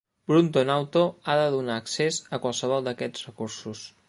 [0.29, 3.89] Brunton Auto ha de donar a accés a qualsevol d'aquests recursos.